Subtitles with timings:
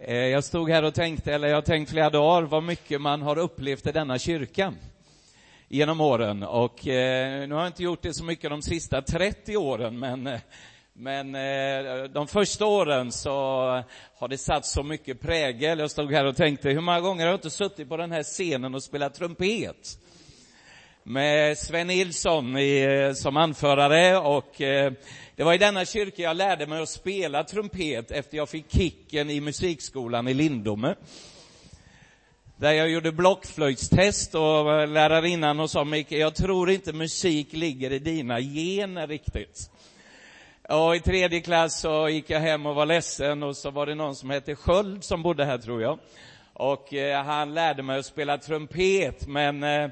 [0.00, 3.22] Eh, jag stod här och tänkte, eller jag har tänkt flera dagar, vad mycket man
[3.22, 4.74] har upplevt i denna kyrka
[5.68, 6.42] genom åren.
[6.42, 10.26] Och eh, nu har jag inte gjort det så mycket de sista 30 åren, men
[10.26, 10.40] eh,
[10.92, 13.30] men eh, de första åren så
[14.18, 15.78] har det satt så mycket prägel.
[15.78, 18.22] Jag stod här och tänkte, hur många gånger har jag inte suttit på den här
[18.22, 19.98] scenen och spelat trumpet?
[21.10, 24.92] Med Sven Nilsson i, eh, som anförare och eh,
[25.36, 29.30] det var i denna kyrka jag lärde mig att spela trumpet efter jag fick kicken
[29.30, 30.94] i musikskolan i Lindome.
[32.56, 37.92] Där jag gjorde blockflöjtstest och eh, lärarinnan och sa, Micke, jag tror inte musik ligger
[37.92, 39.70] i dina gener riktigt.
[40.68, 43.94] Och i tredje klass så gick jag hem och var ledsen och så var det
[43.94, 45.98] någon som hette Sköld som bodde här tror jag.
[46.52, 49.88] Och eh, han lärde mig att spela trumpet, men eh,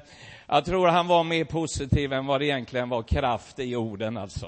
[0.47, 4.47] jag tror han var mer positiv än vad det egentligen var kraft i orden alltså.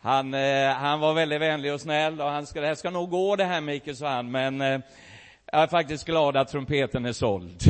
[0.00, 3.10] Han, eh, han var väldigt vänlig och snäll och han ska, det här ska nog
[3.10, 4.80] gå det här Mikael, sa han, men eh,
[5.52, 7.62] jag är faktiskt glad att trumpeten är såld.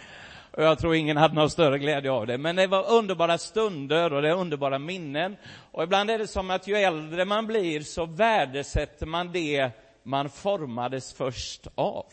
[0.50, 2.38] och jag tror ingen hade någon större glädje av det.
[2.38, 5.36] Men det var underbara stunder och det är underbara minnen.
[5.72, 9.70] Och ibland är det som att ju äldre man blir så värdesätter man det
[10.02, 12.06] man formades först av.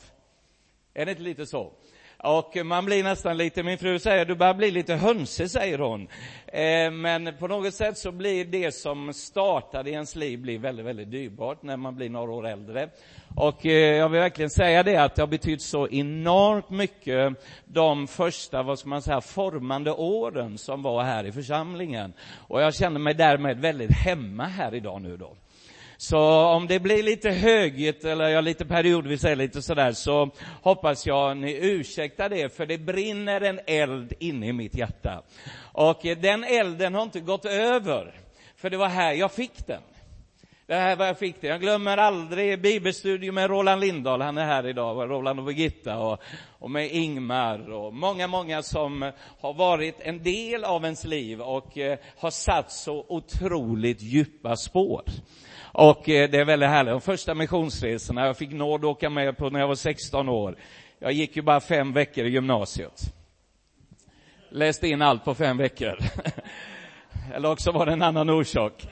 [0.93, 1.71] Är det inte lite så?
[2.23, 6.07] Och man blir nästan lite, min fru säger, du börjar bli lite hönsig, säger hon.
[6.47, 10.85] Eh, men på något sätt så blir det som startade i ens liv blir väldigt,
[10.85, 12.89] väldigt dyrbart när man blir några år äldre.
[13.35, 17.33] Och eh, jag vill verkligen säga det att det har betytt så enormt mycket
[17.65, 22.13] de första, vad ska man säga, formande åren som var här i församlingen.
[22.47, 25.35] Och jag känner mig därmed väldigt hemma här idag nu då.
[26.01, 30.29] Så om det blir lite högt eller jag lite periodvis är lite sådär så
[30.61, 35.21] hoppas jag ni ursäktar det för det brinner en eld inne i mitt hjärta.
[35.71, 38.15] Och den elden har inte gått över,
[38.55, 39.81] för det var här jag fick den.
[40.65, 41.47] Det här var jag fick det.
[41.47, 46.21] Jag glömmer aldrig bibelstudion med Roland Lindahl, han är här idag, Roland och Birgitta och,
[46.59, 51.77] och med Ingmar och många, många som har varit en del av ens liv och
[51.77, 55.03] eh, har satt så otroligt djupa spår.
[55.73, 56.91] Och eh, det är väldigt härligt.
[56.91, 60.55] De första missionsresorna, jag fick nåd att åka med på när jag var 16 år.
[60.99, 63.13] Jag gick ju bara fem veckor i gymnasiet.
[64.49, 65.97] Läste in allt på fem veckor.
[67.33, 68.87] Eller också var det en annan orsak.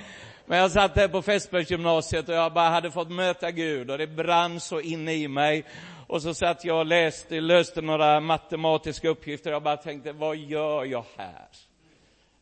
[0.46, 4.08] Men jag satt där på Fässbergsgymnasiet och jag bara hade fått möta Gud och det
[4.08, 5.66] brann så inne i mig.
[6.08, 10.38] Och så satt jag och läste, löste några matematiska uppgifter och jag bara tänkte, vad
[10.38, 11.48] gör jag här?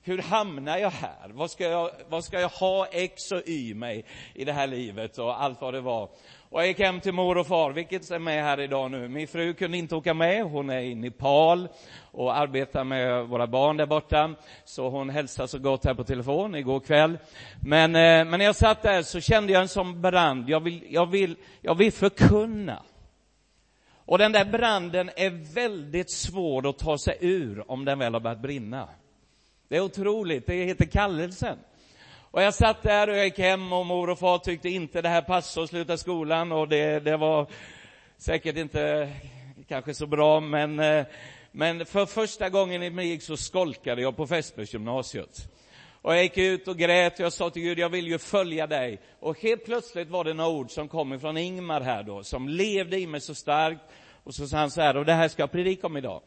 [0.07, 1.29] Hur hamnar jag här?
[1.33, 5.17] Vad ska jag, vad ska jag ha X och Y mig i det här livet
[5.17, 6.09] och allt vad det var.
[6.49, 9.07] Och jag gick hem till mor och far, vilket är med här idag nu.
[9.07, 11.67] Min fru kunde inte åka med, hon är i Nepal
[12.11, 14.35] och arbetar med våra barn där borta.
[14.65, 17.17] Så hon hälsade så gott här på telefon igår kväll.
[17.65, 20.83] Men, eh, men när jag satt där så kände jag en sån brand, jag vill,
[20.89, 22.83] jag vill, jag vill förkunna.
[24.05, 28.19] Och den där branden är väldigt svår att ta sig ur om den väl har
[28.19, 28.89] börjat brinna.
[29.69, 31.57] Det är otroligt, det heter kallelsen.
[32.31, 35.09] Och jag satt där och jag gick hem och mor och far tyckte inte det
[35.09, 37.47] här passade att sluta skolan och det, det var
[38.17, 39.13] säkert inte
[39.67, 41.05] kanske så bra, men, eh,
[41.51, 45.49] men för första gången i mitt liv så skolkade jag på Fässbergsgymnasiet.
[46.01, 48.67] Och jag gick ut och grät och jag sa till Gud, jag vill ju följa
[48.67, 48.99] dig.
[49.19, 52.99] Och helt plötsligt var det några ord som kom ifrån Ingmar här då, som levde
[52.99, 53.81] i mig så starkt.
[54.23, 56.21] Och så sa han så här, och det här ska jag predika om idag.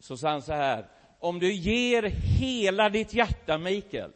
[0.00, 0.86] Så sa han så här,
[1.20, 2.02] om du ger
[2.38, 4.10] hela ditt hjärta, Mikael,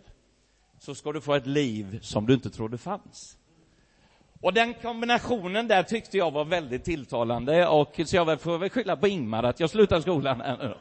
[0.78, 3.36] så ska du få ett liv som du inte trodde fanns.
[4.40, 8.96] Och den kombinationen där tyckte jag var väldigt tilltalande och så jag får väl skylla
[8.96, 10.74] på Ingmar att jag slutar skolan här nu.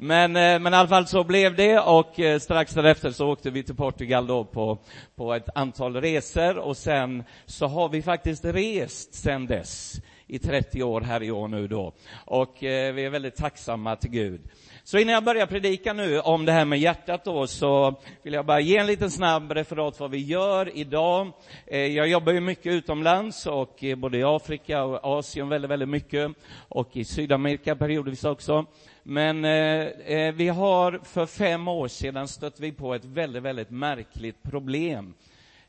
[0.00, 3.50] Men, eh, men i alla fall så blev det och eh, strax därefter så åkte
[3.50, 4.78] vi till Portugal då på,
[5.16, 10.82] på ett antal resor och sen så har vi faktiskt rest sen dess i 30
[10.82, 11.92] år här i år nu då.
[12.24, 14.40] Och eh, vi är väldigt tacksamma till Gud.
[14.88, 18.46] Så innan jag börjar predika nu om det här med hjärtat då, så vill jag
[18.46, 21.32] bara ge en liten snabb referat vad vi gör idag.
[21.66, 25.88] Eh, jag jobbar ju mycket utomlands och eh, både i Afrika och Asien väldigt, väldigt
[25.88, 26.32] mycket
[26.68, 28.66] och i Sydamerika periodvis också.
[29.02, 33.70] Men eh, eh, vi har för fem år sedan stött vi på ett väldigt, väldigt
[33.70, 35.14] märkligt problem.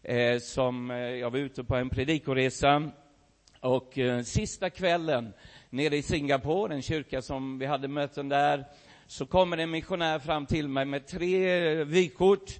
[0.03, 2.91] Eh, som, eh, jag var ute på en predikoresa
[3.61, 5.33] och sista kvällen
[5.69, 8.65] nere i Singapore, en kyrka som vi hade möten där,
[9.09, 12.59] så kommer en missionär fram till mig med tre vykort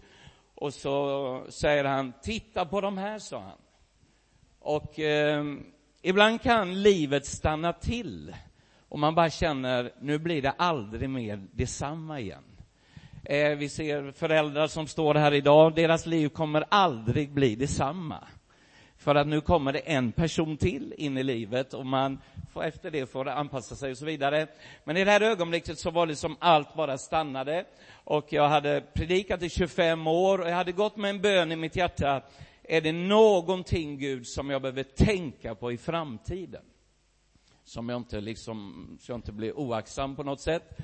[0.56, 3.58] och så säger han, titta på de här, sa han.
[4.60, 5.46] Och eh,
[6.02, 8.36] ibland kan livet stanna till
[8.90, 12.44] och man bara känner, nu blir det aldrig mer detsamma igen.
[13.24, 18.28] Eh, vi ser föräldrar som står här idag, deras liv kommer aldrig bli detsamma.
[19.00, 22.20] För att nu kommer det en person till in i livet och man
[22.54, 24.48] får efter det får anpassa sig och så vidare.
[24.84, 27.66] Men i det här ögonblicket så var det som allt bara stannade.
[28.04, 31.56] Och jag hade predikat i 25 år och jag hade gått med en bön i
[31.56, 32.22] mitt hjärta.
[32.64, 36.64] Är det någonting, Gud, som jag behöver tänka på i framtiden?
[37.64, 40.78] Som jag inte liksom, så jag inte blir oaktsam på något sätt.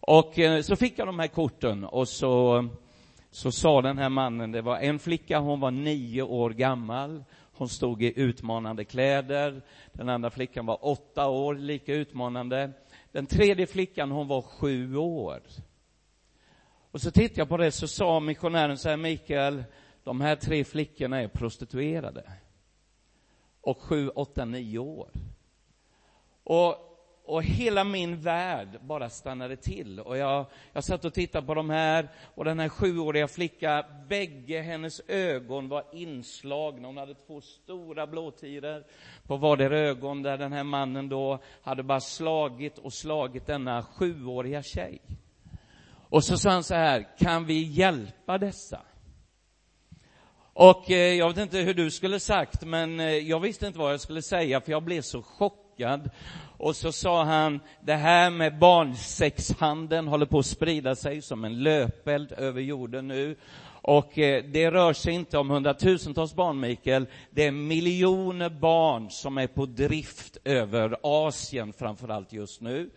[0.00, 2.68] Och eh, så fick jag de här korten och så,
[3.30, 7.24] så sa den här mannen, det var en flicka, hon var nio år gammal.
[7.58, 9.62] Hon stod i utmanande kläder.
[9.92, 12.72] Den andra flickan var åtta år, lika utmanande.
[13.12, 15.42] Den tredje flickan, hon var sju år.
[16.90, 19.64] Och så tittade jag på det, så sa missionären så här, Mikael,
[20.04, 22.32] de här tre flickorna är prostituerade.
[23.60, 25.10] Och sju, åtta, nio år.
[26.44, 26.87] Och
[27.28, 30.00] och hela min värld bara stannade till.
[30.00, 34.60] Och jag, jag satt och tittade på de här, och den här sjuåriga flickan, bägge
[34.60, 36.88] hennes ögon var inslagna.
[36.88, 38.84] Hon hade två stora blåtiror
[39.26, 44.62] på vardera ögon, där den här mannen då hade bara slagit och slagit denna sjuåriga
[44.62, 45.00] tjej.
[46.08, 48.80] Och så sa han så här, kan vi hjälpa dessa?
[50.52, 53.92] Och eh, jag vet inte hur du skulle sagt, men eh, jag visste inte vad
[53.92, 56.10] jag skulle säga, för jag blev så chockad
[56.58, 61.62] och så sa han, det här med barnsexhandeln håller på att sprida sig som en
[61.62, 63.36] löpeld över jorden nu.
[63.82, 67.06] Och eh, det rör sig inte om hundratusentals barn, Mikael.
[67.30, 72.90] Det är miljoner barn som är på drift över Asien, framför allt just nu.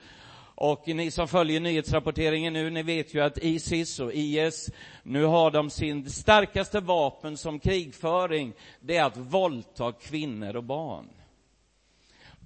[0.55, 4.69] Och ni som följer nyhetsrapporteringen nu, ni vet ju att Isis och IS,
[5.03, 11.05] nu har de sin starkaste vapen som krigföring, det är att våldta kvinnor och barn.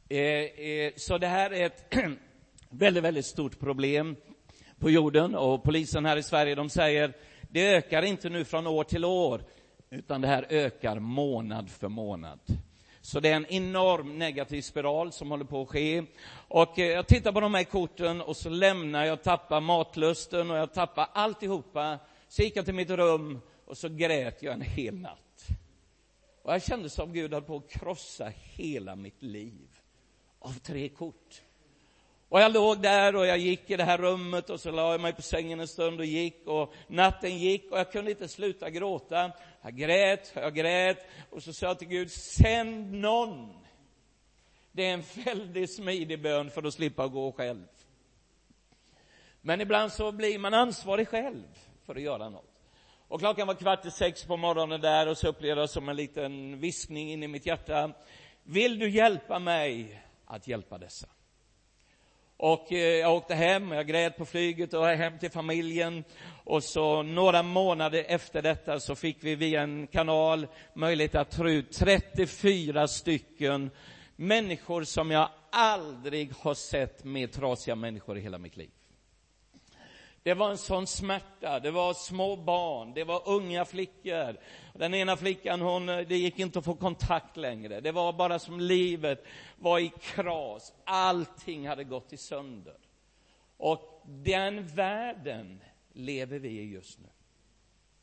[0.09, 1.95] Eh, eh, så det här är ett
[2.69, 4.15] väldigt, väldigt stort problem
[4.79, 8.83] på jorden och polisen här i Sverige, de säger det ökar inte nu från år
[8.83, 9.41] till år,
[9.89, 12.39] utan det här ökar månad för månad.
[13.01, 16.03] Så det är en enorm negativ spiral som håller på att ske.
[16.47, 20.57] Och eh, jag tittar på de här korten och så lämnar jag, tappar matlusten och
[20.57, 21.99] jag tappar alltihopa.
[22.27, 25.47] Så gick jag till mitt rum och så grät jag en hel natt.
[26.43, 29.74] Och jag kände som Gud höll på att krossa hela mitt liv
[30.45, 31.41] av tre kort.
[32.29, 35.01] Och jag låg där och jag gick i det här rummet och så la jag
[35.01, 38.69] mig på sängen en stund och gick och natten gick och jag kunde inte sluta
[38.69, 39.31] gråta.
[39.61, 43.53] Jag grät, jag grät och så sa jag till Gud, sänd någon.
[44.71, 47.67] Det är en väldigt smidig bön för att slippa gå själv.
[49.41, 51.43] Men ibland så blir man ansvarig själv
[51.85, 52.51] för att göra något.
[53.07, 55.95] Och klockan var kvart i sex på morgonen där och så upplevde jag som en
[55.95, 57.91] liten viskning in i mitt hjärta.
[58.43, 61.07] Vill du hjälpa mig att hjälpa dessa.
[62.37, 66.03] Och eh, jag åkte hem, jag grät på flyget och hem till familjen.
[66.43, 71.49] Och så några månader efter detta så fick vi via en kanal möjlighet att ta
[71.49, 73.71] ut 34 stycken
[74.15, 78.69] människor som jag aldrig har sett mer trasiga människor i hela mitt liv.
[80.25, 84.37] Det var en sån smärta, det var små barn, det var unga flickor.
[84.73, 87.81] Den ena flickan, hon, eh, det gick inte att få kontakt längre.
[87.81, 89.25] Det var bara som livet
[89.57, 90.73] var i kras.
[90.85, 92.77] Allting hade gått i sönder.
[93.57, 95.61] Och den världen
[95.93, 97.09] lever vi i just nu.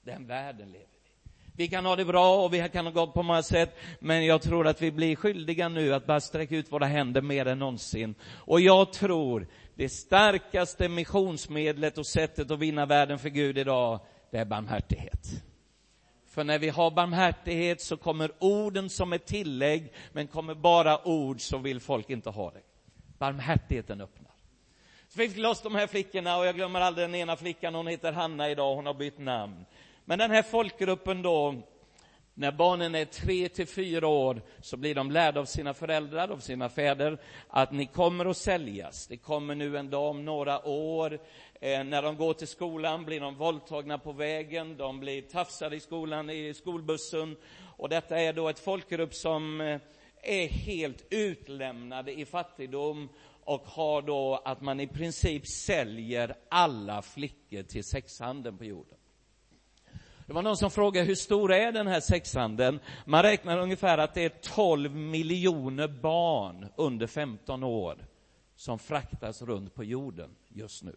[0.02, 1.42] Den världen lever vi i.
[1.56, 4.42] Vi kan ha det bra och vi kan ha gott på många sätt, men jag
[4.42, 8.14] tror att vi blir skyldiga nu att bara sträcka ut våra händer mer än någonsin.
[8.24, 14.00] Och jag tror det starkaste missionsmedlet och sättet att vinna världen för Gud idag,
[14.30, 15.28] det är barmhärtighet.
[16.26, 21.40] För när vi har barmhärtighet så kommer orden som ett tillägg, men kommer bara ord
[21.40, 22.62] så vill folk inte ha det.
[23.18, 24.32] Barmhärtigheten öppnar.
[25.08, 27.86] Så vi fick loss de här flickorna och jag glömmer aldrig den ena flickan, hon
[27.86, 29.64] heter Hanna idag, hon har bytt namn.
[30.04, 31.54] Men den här folkgruppen då,
[32.34, 36.38] när barnen är tre till fyra år så blir de lärda av sina föräldrar, av
[36.38, 39.06] sina fäder, att ni kommer att säljas.
[39.06, 41.18] Det kommer nu en dag om några år.
[41.60, 45.80] Eh, när de går till skolan blir de våldtagna på vägen, de blir tafsade i
[45.80, 47.36] skolan, i skolbussen.
[47.76, 49.80] Och detta är då ett folkgrupp som eh,
[50.22, 53.08] är helt utlämnade i fattigdom
[53.44, 58.98] och har då att man i princip säljer alla flickor till sexhandeln på jorden.
[60.26, 62.80] Det var någon som frågade hur stor är den här sexhandeln?
[63.04, 68.06] Man räknar ungefär att det är 12 miljoner barn under 15 år
[68.56, 70.96] som fraktas runt på jorden just nu.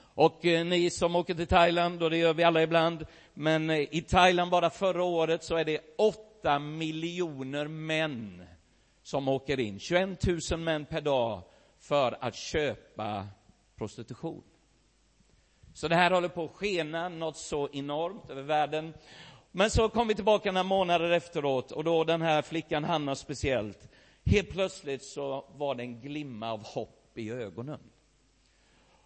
[0.00, 3.78] Och eh, ni som åker till Thailand, och det gör vi alla ibland, men eh,
[3.78, 8.46] i Thailand bara förra året så är det 8 miljoner män
[9.02, 11.42] som åker in, 21 000 män per dag,
[11.78, 13.26] för att köpa
[13.76, 14.42] prostitution.
[15.78, 18.94] Så det här håller på att skena något så enormt över världen.
[19.50, 23.88] Men så kom vi tillbaka några månader efteråt och då den här flickan Hanna speciellt,
[24.24, 27.80] helt plötsligt så var det en glimma av hopp i ögonen.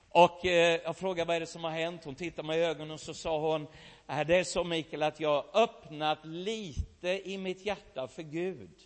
[0.09, 2.05] Och eh, jag frågade vad är det som har hänt?
[2.05, 3.67] Hon tittade mig i ögonen och så sa hon,
[4.07, 8.81] är det är så Mikael att jag har öppnat lite i mitt hjärta för Gud.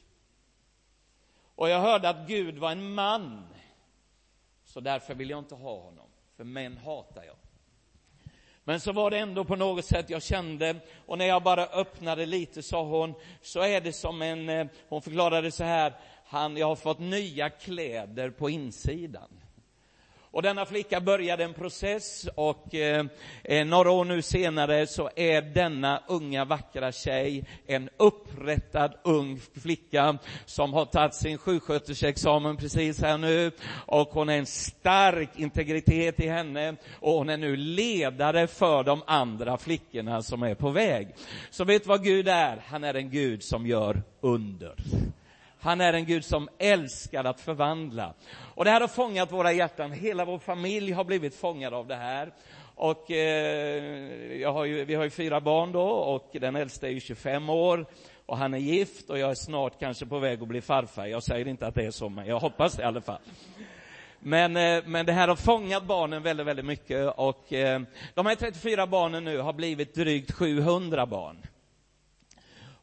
[1.54, 3.46] Och jag hörde att Gud var en man.
[4.64, 7.36] Så därför vill jag inte ha honom, för män hatar jag.
[8.68, 12.26] Men så var det ändå på något sätt jag kände, och när jag bara öppnade
[12.26, 15.92] lite sa hon, så är det som en, eh, hon förklarade så här,
[16.24, 19.40] han, jag har fått nya kläder på insidan.
[20.36, 23.06] Och denna flicka började en process och eh,
[23.44, 30.18] eh, några år nu senare så är denna unga vackra tjej en upprättad ung flicka
[30.46, 33.50] som har tagit sin sjuksköterskeexamen precis här nu
[33.86, 39.02] och hon är en stark integritet i henne och hon är nu ledare för de
[39.06, 41.08] andra flickorna som är på väg.
[41.50, 42.62] Så vet du vad Gud är?
[42.66, 44.74] Han är en Gud som gör under.
[45.66, 48.14] Han är en Gud som älskar att förvandla.
[48.54, 49.92] Och det här har fångat våra hjärtan.
[49.92, 52.32] Hela vår familj har blivit fångad av det här.
[52.74, 57.00] Och eh, har ju, vi har ju fyra barn då och den äldsta är ju
[57.00, 57.86] 25 år
[58.26, 61.06] och han är gift och jag är snart kanske på väg att bli farfar.
[61.06, 63.20] Jag säger inte att det är så, men jag hoppas det i alla fall.
[64.18, 67.80] Men, eh, men det här har fångat barnen väldigt, väldigt mycket och eh,
[68.14, 71.36] de här 34 barnen nu har blivit drygt 700 barn.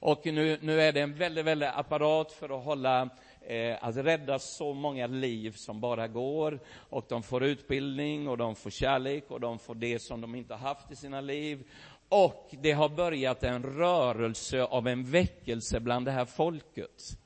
[0.06, 3.10] Och nu, nu är det en väldigt, väldigt apparat för att hålla
[3.42, 6.60] eh, att rädda så många liv som bara går.
[6.90, 10.56] Och de får utbildning och de får kärlek och de får det som de inte
[10.56, 11.64] haft i sina liv.
[12.10, 17.18] Och det har börjat en rörelse av en väckelse bland det här folket.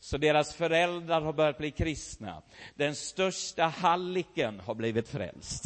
[0.00, 2.42] Så deras föräldrar har börjat bli kristna.
[2.74, 5.64] Den största halliken har blivit frälst.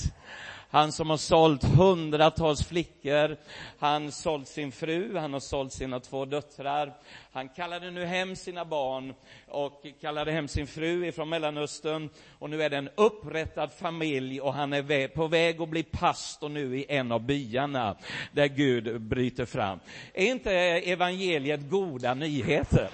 [0.73, 3.37] Han som har sålt hundratals flickor,
[3.79, 6.93] han sålt sin fru, han har sålt sina två döttrar.
[7.33, 9.15] Han kallade nu hem sina barn
[9.49, 12.09] och kallade hem sin fru ifrån Mellanöstern.
[12.39, 16.49] Och nu är det en upprättad familj och han är på väg att bli pastor
[16.49, 17.97] nu i en av byarna
[18.33, 19.81] där Gud bryter fram.
[20.15, 22.89] Är inte evangeliet goda nyheter?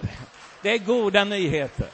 [0.62, 1.88] Det är goda nyheter.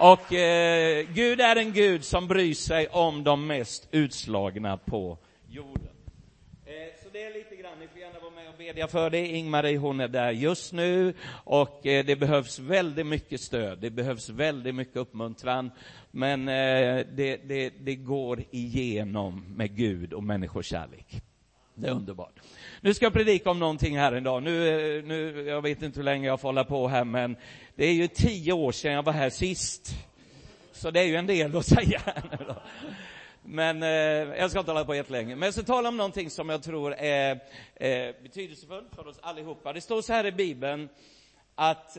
[0.00, 5.88] Och eh, Gud är en Gud som bryr sig om de mest utslagna på jorden.
[6.66, 9.26] Eh, så det är lite grann, ni får gärna vara med och bedja för det.
[9.26, 11.14] Ingmarie hon är där just nu
[11.44, 15.70] och eh, det behövs väldigt mycket stöd, det behövs väldigt mycket uppmuntran.
[16.10, 21.22] Men eh, det, det, det går igenom med Gud och människokärlek.
[21.80, 22.40] Det är underbart.
[22.80, 24.42] Nu ska jag predika om någonting här idag.
[24.42, 24.68] Nu,
[24.98, 27.36] eh, nu, jag vet inte hur länge jag får hålla på här, men
[27.74, 29.94] det är ju tio år sedan jag var här sist.
[30.72, 32.56] Så det är ju en del att säga nu då.
[33.42, 33.88] Men eh,
[34.38, 35.36] jag ska inte hålla på jättelänge.
[35.36, 37.40] Men jag ska tala om någonting som jag tror är
[37.74, 39.72] eh, betydelsefullt för oss allihopa.
[39.72, 40.88] Det står så här i Bibeln
[41.54, 41.98] att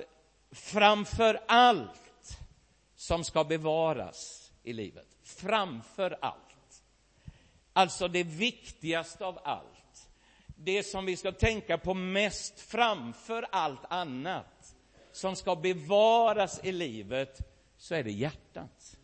[0.52, 2.38] framför allt
[2.96, 6.50] som ska bevaras i livet, framför allt,
[7.74, 10.10] alltså det viktigaste av allt,
[10.46, 14.75] det som vi ska tänka på mest framför allt annat,
[15.12, 17.40] som ska bevaras i livet,
[17.78, 18.98] så är det hjärtat.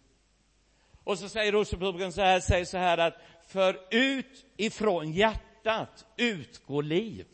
[1.03, 3.13] Och så säger Rosebruken så här, säger så här att
[3.47, 7.27] för ut ifrån hjärtat utgår liv.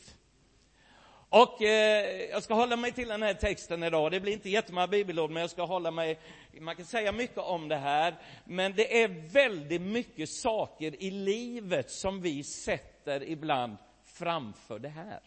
[1.35, 4.11] Och eh, jag ska hålla mig till den här texten idag.
[4.11, 6.19] Det blir inte jättemånga bibelord, men jag ska hålla mig...
[6.59, 11.91] Man kan säga mycket om det här, men det är väldigt mycket saker i livet
[11.91, 15.19] som vi sätter ibland framför det här.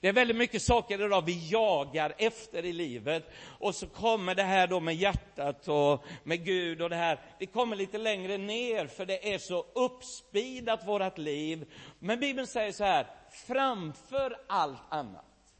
[0.00, 4.42] Det är väldigt mycket saker idag vi jagar efter i livet och så kommer det
[4.42, 7.20] här då med hjärtat och med Gud och det här.
[7.38, 11.72] Det kommer lite längre ner för det är så uppspidat vårt liv.
[11.98, 15.54] Men Bibeln säger så här, framför allt annat,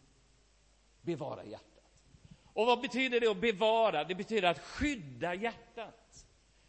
[1.02, 1.66] bevara hjärtat.
[2.52, 4.04] Och vad betyder det att bevara?
[4.04, 6.26] Det betyder att skydda hjärtat.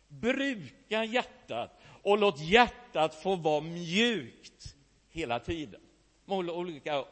[0.08, 4.76] Bruka hjärtat och låt hjärtat få vara mjukt
[5.10, 5.82] hela tiden.
[6.28, 7.04] Olika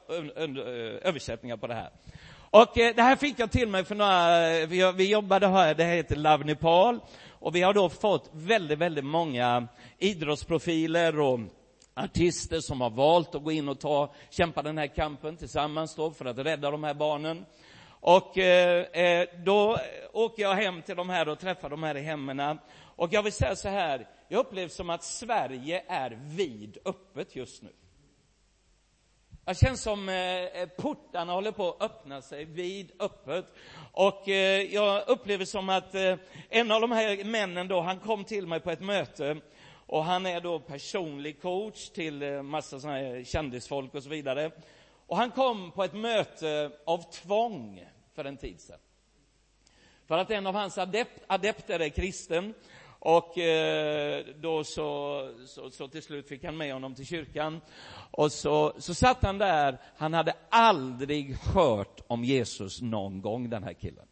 [1.02, 1.90] översättningar på det här.
[2.52, 5.84] Och eh, det här fick jag till mig för några, vi, vi jobbade här, det
[5.84, 9.68] heter Love Nepal, och vi har då fått väldigt, väldigt många
[9.98, 11.40] idrottsprofiler och
[12.04, 16.12] artister som har valt att gå in och ta, kämpa den här kampen tillsammans då
[16.12, 17.46] för att rädda de här barnen.
[17.90, 19.78] Och eh, eh då
[20.14, 22.60] åker jag hem till de här och träffar de här i hemmen.
[22.96, 27.64] Och jag vill säga så här, jag upplever som att Sverige är vid öppet just
[27.64, 27.70] nu.
[29.46, 33.46] Det känns som eh, eh, portarna håller på att öppna sig vid öppet.
[33.92, 36.16] Och eh, jag upplever som att eh,
[36.50, 39.38] en av de här männen då, han kom till mig på ett möte
[39.90, 44.52] och han är då personlig coach till eh, massa såna här kändisfolk och så vidare.
[45.08, 48.80] Och han kom på ett möte av tvång för en tid sedan.
[50.08, 52.54] För att en av hans adept, adepter är kristen
[53.00, 57.62] och eh, då så, så, så, till slut fick han med honom till kyrkan.
[58.12, 63.64] Och så, så satt han där, han hade aldrig hört om Jesus någon gång, den
[63.64, 64.09] här killen.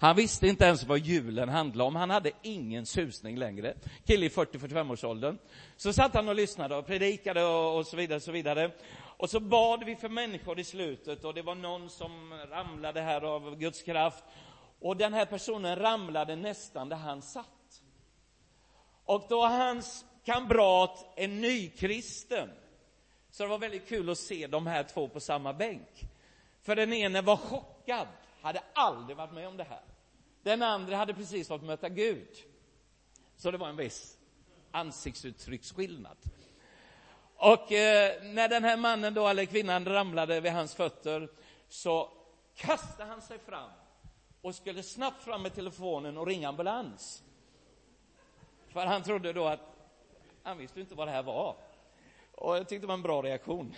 [0.00, 3.74] Han visste inte ens vad julen handlade om, han hade ingen susning längre.
[4.06, 5.38] Kille i 40-45-årsåldern.
[5.76, 8.70] Så satt han och lyssnade och predikade och, och så vidare, så vidare.
[9.00, 13.20] Och så bad vi för människor i slutet och det var någon som ramlade här
[13.20, 14.24] av Guds kraft.
[14.80, 17.82] Och den här personen ramlade nästan där han satt.
[19.04, 22.50] Och då hans kamrat är nykristen,
[23.30, 26.04] så det var väldigt kul att se de här två på samma bänk.
[26.62, 28.06] För den ene var chockad,
[28.40, 29.82] hade aldrig varit med om det här.
[30.42, 32.28] Den andra hade precis fått möta Gud.
[33.36, 34.18] Så det var en viss
[34.70, 36.16] ansiktsuttrycksskillnad.
[37.36, 41.28] Och eh, när den här mannen då, eller kvinnan ramlade vid hans fötter
[41.68, 42.10] så
[42.54, 43.70] kastade han sig fram
[44.42, 47.22] och skulle snabbt fram med telefonen och ringa ambulans.
[48.68, 49.60] För han trodde då att,
[50.42, 51.56] han visste inte vad det här var.
[52.34, 53.74] Och jag tyckte det var en bra reaktion.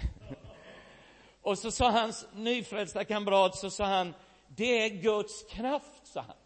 [1.43, 4.15] Och så sa hans nyfrälsta kamrat, så sa han,
[4.57, 6.37] det är Guds kraft, sa han.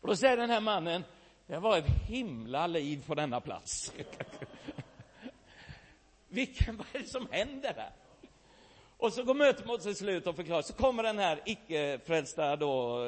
[0.00, 1.04] Och då säger den här mannen,
[1.46, 3.92] det var ett himla liv på denna plats.
[6.28, 7.92] Vilken, vad är det som händer där?
[8.96, 13.02] Och så går mötet mot sitt slut och förklarar, så kommer den här icke-frälsta då,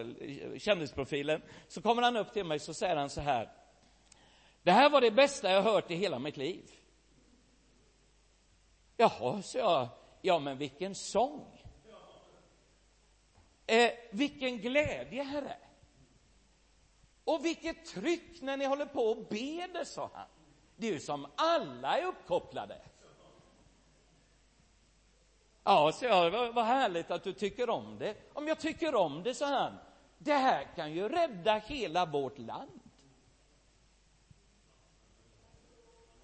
[0.58, 3.50] kändisprofilen, så kommer han upp till mig så säger han så här,
[4.62, 6.70] det här var det bästa jag hört i hela mitt liv.
[8.96, 9.88] Jaha, så jag,
[10.22, 11.59] ja men vilken sång.
[13.70, 15.56] Eh, vilken glädje, Herre.
[17.24, 20.26] Och vilket tryck när ni håller på och ber det, sa han.
[20.76, 22.80] Det är ju som alla är uppkopplade.
[25.64, 28.16] Ja, så jag, vad, vad härligt att du tycker om det.
[28.32, 29.78] Om jag tycker om det, sa han,
[30.18, 32.80] det här kan ju rädda hela vårt land.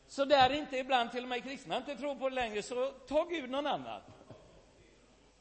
[0.06, 3.24] Så där inte ibland till och med kristna inte tror på det längre, så ta
[3.24, 4.00] Gud någon annan.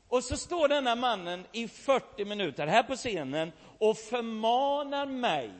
[0.07, 5.51] Och så står denna mannen i 40 minuter här på scenen och förmanar mig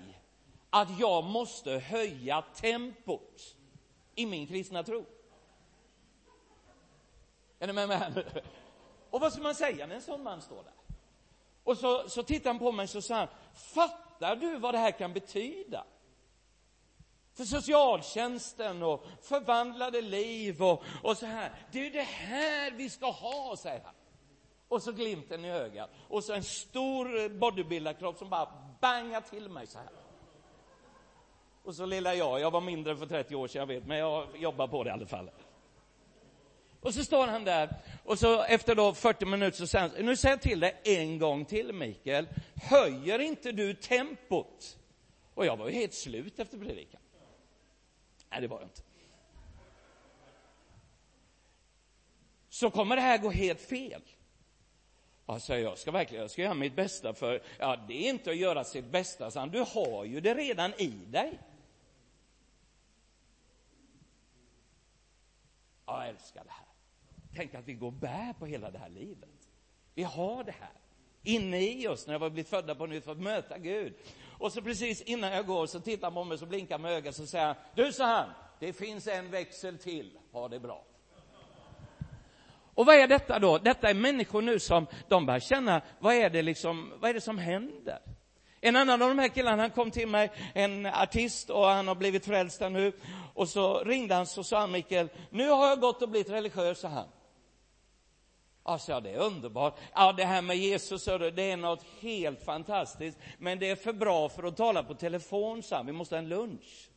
[0.69, 3.55] att jag måste höja tempot
[4.15, 5.05] i min kristna tro.
[7.60, 8.25] Är ni med mig här nu?
[9.10, 10.73] Och vad ska man säga när en sån man står där?
[11.63, 15.13] Och så, så tittar han på mig och sa fattar du vad det här kan
[15.13, 15.84] betyda?
[17.34, 21.51] För socialtjänsten och förvandlade liv och, och så här.
[21.71, 23.93] Det är ju det här vi ska ha, säger han.
[24.75, 25.89] Och så glimten i ögat.
[26.07, 28.49] Och så en stor bodybuildarkropp som bara
[28.81, 29.89] bangar till mig så här.
[31.63, 34.27] Och så lilla jag, jag var mindre för 30 år sedan, jag vet, men jag
[34.38, 35.29] jobbar på det i alla fall.
[36.81, 40.15] Och så står han där, och så efter då 40 minuter så säger han, nu
[40.15, 44.77] säger jag till dig en gång till Mikael, höjer inte du tempot?
[45.33, 47.01] Och jag var ju helt slut efter predikan.
[48.29, 48.81] Nej, det var jag inte.
[52.49, 54.01] Så kommer det här gå helt fel.
[55.25, 58.38] Alltså, jag ska verkligen jag ska göra mitt bästa för, ja, det är inte att
[58.38, 61.39] göra sitt bästa, så du har ju det redan i dig.
[65.85, 66.67] Jag älskar det här.
[67.35, 69.49] Tänk att vi går och bär på hela det här livet.
[69.93, 70.73] Vi har det här
[71.23, 73.93] inne i oss när vi har blivit födda på nytt för att möta Gud.
[74.39, 77.15] Och så precis innan jag går så tittar han på mig så blinkar med ögat
[77.15, 80.85] så säger han, du sa han, det finns en växel till, ha det bra.
[82.75, 83.57] Och vad är detta då?
[83.57, 87.21] Detta är människor nu som, de börjar känna, vad är det liksom, vad är det
[87.21, 87.99] som händer?
[88.61, 91.95] En annan av de här killarna, han kom till mig, en artist, och han har
[91.95, 92.91] blivit frälst nu.
[93.33, 96.79] Och så ringde han, så sa han, Mikael, nu har jag gått och blivit religiös,
[96.79, 97.07] sa han.
[98.63, 99.79] Alltså, det är underbart.
[99.93, 103.17] Ja, det här med Jesus, det är något helt fantastiskt.
[103.38, 106.19] Men det är för bra för att tala på telefon, sa han, Vi måste ha
[106.19, 106.89] en lunch.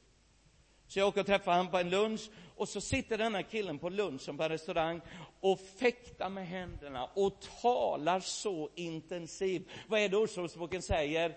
[0.86, 3.88] Så jag åker och träffar honom på en lunch och så sitter denna killen på
[3.88, 5.00] lunchen på en restaurang
[5.40, 9.68] och fäktar med händerna och talar så intensivt.
[9.88, 11.36] Vad är det Ordspråksboken säger?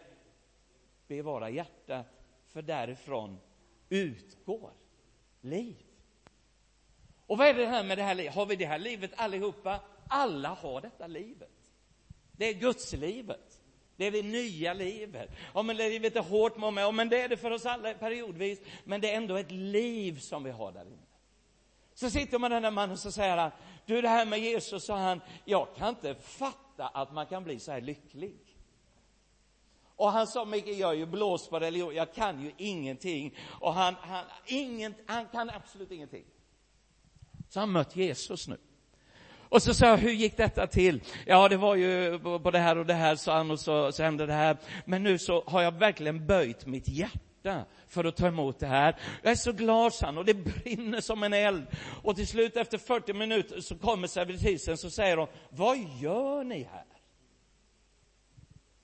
[1.07, 2.05] Bevara hjärtat,
[2.47, 3.39] för därifrån
[3.89, 4.71] utgår
[5.41, 5.75] liv.
[7.27, 8.35] Och vad är det här med det här livet?
[8.35, 9.79] Har vi det här livet allihopa?
[10.07, 11.49] Alla har detta livet.
[12.31, 13.59] Det är Guds livet.
[13.95, 15.29] Det är det nya livet.
[15.53, 16.81] Ja, men livet är hårt, mamma.
[16.81, 18.59] Ja, men det är det för oss alla periodvis.
[18.83, 21.10] Men det är ändå ett liv som vi har där inne.
[22.01, 23.51] Så sitter man den där mannen och så säger han,
[23.85, 27.59] du det här med Jesus, sa han, jag kan inte fatta att man kan bli
[27.59, 28.39] så här lycklig.
[29.95, 33.37] Och han sa, Micke, jag är ju blåst på religion, jag kan ju ingenting.
[33.47, 36.25] Och han, han, ingen, han kan absolut ingenting.
[37.49, 38.57] Så han mött Jesus nu.
[39.49, 41.03] Och så sa jag, hur gick detta till?
[41.25, 44.03] Ja, det var ju på det här och det här, sa han, och så, så
[44.03, 44.57] hände det här.
[44.85, 47.30] Men nu så har jag verkligen böjt mitt hjärta
[47.87, 48.95] för att ta emot det här.
[49.23, 51.67] Jag är så glad, sa han, och det brinner som en eld.
[52.03, 56.63] Och till slut efter 40 minuter så kommer servitrisen så säger hon, vad gör ni
[56.63, 56.85] här?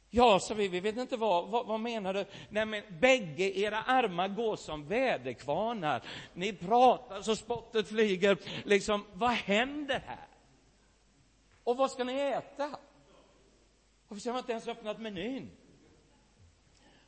[0.09, 2.25] Ja, sa vi, vi vet inte vad, vad, vad menar du?
[2.49, 6.03] Nej, men bägge era armar går som väderkvarnar.
[6.33, 8.37] Ni pratar så spottet flyger.
[8.65, 10.27] Liksom, vad händer här?
[11.63, 12.77] Och vad ska ni äta?
[14.07, 15.51] Och vi har inte ens öppnat menyn.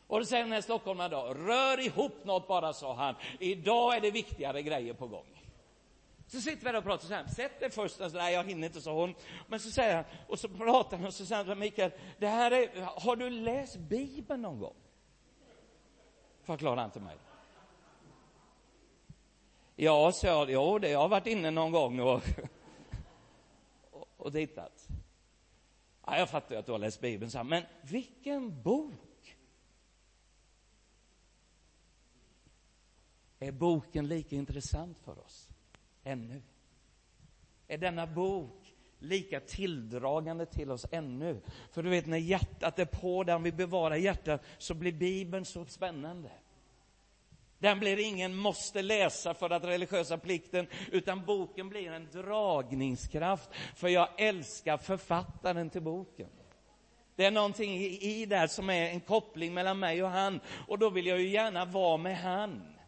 [0.09, 3.15] Och då säger den här stockholmaren då, rör ihop något bara, sa han.
[3.39, 5.25] Idag är det viktigare grejer på gång.
[6.27, 8.67] Så sitter vi där och pratar så här, sätt dig först, alltså, nej jag hinner
[8.67, 9.15] inte, sa hon.
[9.47, 12.51] Men så säger han, och så pratar han och så säger han, Mikael, det här
[12.51, 14.75] är, har du läst Bibeln någon gång?
[16.43, 17.17] Förklarar han till mig.
[19.75, 22.21] Ja, så jag, jo, det, jag har varit inne någon gång och,
[23.91, 24.87] och, och tittat.
[26.05, 29.08] Ja, jag fattar ju att du har läst Bibeln, så men vilken bok!
[33.39, 35.49] Är boken lika intressant för oss?
[36.03, 36.41] ännu?
[37.67, 41.41] Är denna bok lika tilldragande till oss ännu?
[41.71, 45.65] För du vet, när hjärtat är på, där vi bevarar hjärtat, så blir Bibeln så
[45.65, 46.29] spännande.
[47.59, 53.87] Den blir ingen måste läsa för att religiösa plikten, utan boken blir en dragningskraft, för
[53.87, 56.29] jag älskar författaren till boken.
[57.15, 60.79] Det är någonting i, i där som är en koppling mellan mig och han, och
[60.79, 62.78] då vill jag ju gärna vara med han.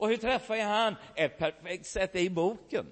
[0.00, 0.96] Och hur träffar jag han?
[1.14, 2.86] Ett perfekt sätt är i boken.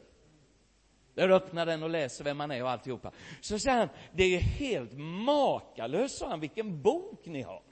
[1.15, 3.13] Där öppnar den och läser vem man är och alltihopa.
[3.41, 7.63] Så säger han, det är ju helt makalöst, sa han, vilken bok ni har.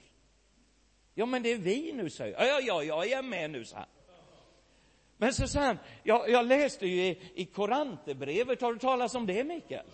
[1.13, 2.47] Ja, men det är vi nu, säger jag.
[2.47, 3.87] Ja, ja, ja, jag är med nu, sa han.
[5.17, 9.25] Men så sa han, jag, jag läste ju i, i Korantebrevet, har du talat om
[9.25, 9.85] det, Mikael?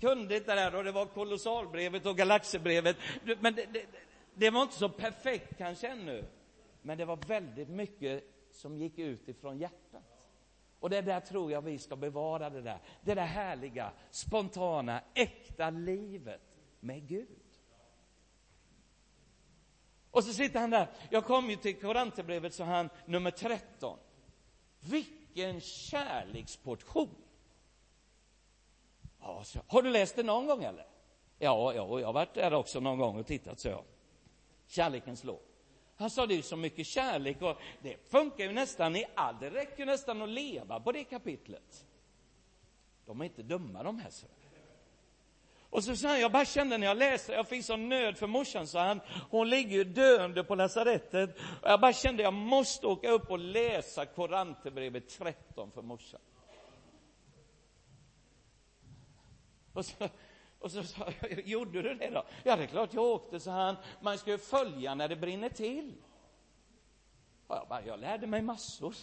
[0.00, 2.96] Kunde inte det där, och det var kolossalbrevet och galaxerbrevet.
[3.40, 3.86] Men det, det,
[4.34, 6.24] det var inte så perfekt kanske ännu.
[6.88, 10.28] Men det var väldigt mycket som gick ut ifrån hjärtat.
[10.80, 12.78] Och det där tror jag vi ska bevara det där.
[13.00, 17.42] Det där härliga, spontana, äkta livet med Gud.
[20.10, 20.88] Och så sitter han där.
[21.10, 23.98] Jag kom ju till Korinthierbrevet, så han, nummer 13.
[24.80, 27.14] Vilken kärleksportion!
[29.20, 30.86] Ja, så, har du läst det någon gång eller?
[31.38, 33.84] Ja, ja, jag har varit där också någon gång och tittat, så jag.
[34.66, 35.47] Kärlekens lov.
[35.98, 39.40] Han sa det är så mycket kärlek och det funkar ju nästan i allt.
[39.40, 41.86] Det räcker ju nästan att leva på det kapitlet.
[43.06, 44.10] De är inte dumma de här.
[44.10, 44.26] Så.
[45.70, 48.26] Och så sa han, jag bara kände när jag läste, jag fick sån nöd för
[48.26, 49.00] morsan, sa han.
[49.30, 51.36] Hon ligger ju döende på lasarettet.
[51.62, 56.20] Och jag bara kände, jag måste åka upp och läsa Koranthierbrevet 13 för morsan.
[59.72, 60.08] Och så,
[60.60, 62.24] och så sa jag, gjorde du det då?
[62.44, 63.76] Ja, det är klart jag åkte, så han.
[64.00, 65.92] Man ska ju följa när det brinner till.
[67.46, 68.94] Och jag bara, jag lärde mig massor.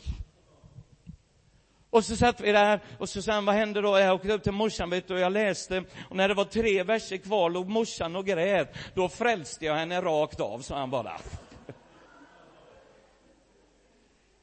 [1.89, 3.99] Och så satt vi där och så sa han, vad hände då?
[3.99, 6.83] Jag åkte upp till morsan vet du, och jag läste och när det var tre
[6.83, 8.75] verser kvar låg morsan och grät.
[8.95, 11.19] Då frälste jag henne rakt av, sa han bara.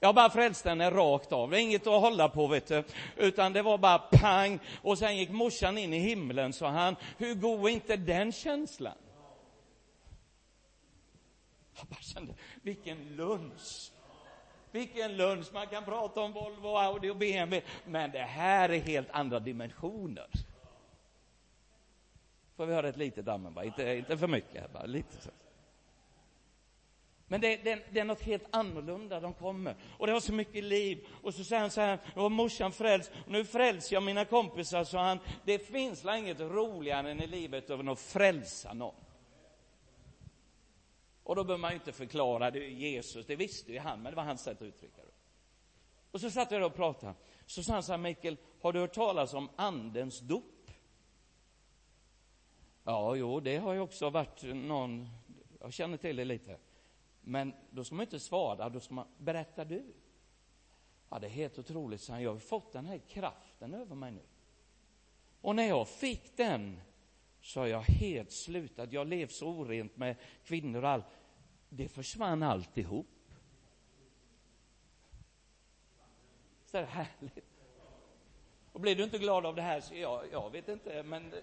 [0.04, 1.50] Jag bara frälste henne rakt av.
[1.50, 2.84] Det är inget att hålla på, vet du.
[3.16, 4.58] Utan det var bara pang.
[4.82, 6.96] Och sen gick morsan in i himlen, sa han.
[7.18, 8.94] Hur god är inte den känslan?
[11.76, 13.92] Jag bara kände, vilken lunch!
[14.70, 15.52] Vilken lunch!
[15.52, 20.26] Man kan prata om Volvo, Audi och BMW, men det här är helt andra dimensioner.
[22.56, 23.64] Får vi höra ett litet amen, bara.
[23.64, 25.30] Inte, inte för mycket, bara lite så.
[27.32, 29.74] Men det, det, det, är något helt annorlunda de kommer.
[29.98, 31.06] Och det har så mycket liv.
[31.22, 34.24] Och så säger han så här, nu har morsan frälst, och nu frälser jag mina
[34.24, 38.94] kompisar, så han, det finns inget roligare än i livet än att frälsa någon.
[41.22, 44.12] Och då behöver man ju inte förklara, det är Jesus, det visste ju han, men
[44.12, 45.12] det var hans sätt att uttrycka det.
[46.10, 47.14] Och så satt jag där och pratade.
[47.46, 50.70] Så sa han så här, Mikael, har du hört talas om andens dop?
[52.84, 55.08] Ja, jo, det har ju också varit någon,
[55.60, 56.58] jag känner till det lite.
[57.24, 59.94] Men då ska man inte svara, då ska man, berätta du.
[61.10, 64.22] Ja, det är helt otroligt, så jag har fått den här kraften över mig nu.
[65.40, 66.80] Och när jag fick den
[67.40, 68.92] så har jag helt slutat.
[68.92, 71.04] Jag levt så orent med kvinnor och allt.
[71.68, 73.06] Det försvann alltihop.
[76.64, 77.44] Så är det härligt.
[78.72, 81.34] Och blir du inte glad av det här, så jag, jag vet inte, men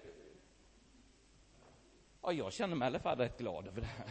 [2.22, 4.10] ja, jag känner mig i alla fall rätt glad över det här.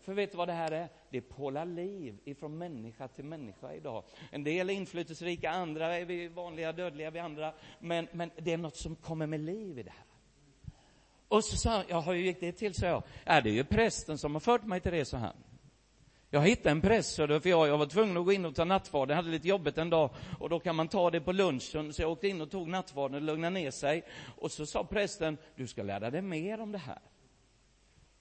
[0.00, 0.88] För vet du vad det här är?
[1.10, 4.04] Det pålar liv ifrån människa till människa idag.
[4.30, 7.52] En del är inflytelserika, andra är vi vanliga dödliga, vi andra.
[7.78, 10.04] Men, men det är något som kommer med liv i det här.
[11.28, 13.02] Och så sa han, jag hur gick det till, så jag.
[13.24, 15.36] Ja, det är ju prästen som har fört mig till det, så han.
[16.30, 19.16] Jag hittade en präst, för jag, jag var tvungen att gå in och ta nattvarden,
[19.16, 22.10] hade lite jobbigt en dag, och då kan man ta det på lunchen, så jag
[22.10, 24.02] åkte in och tog nattvarden och lugnade ner sig.
[24.36, 26.98] Och så sa prästen, du ska lära dig mer om det här.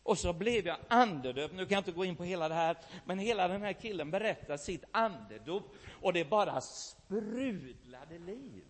[0.08, 1.54] Och så blev jag andedöpt.
[1.54, 4.12] Nu kan jag inte gå in på hela det här, men hela den här killen
[4.12, 8.63] berättar sitt andedop och det bara sprudlade liv.